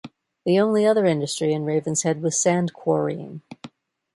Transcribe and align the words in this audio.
The 0.47 0.59
only 0.59 0.83
other 0.87 1.05
industry 1.05 1.53
in 1.53 1.61
Ravenshead 1.63 2.21
was 2.21 2.41
sand 2.41 2.73
quarrying. 2.73 3.43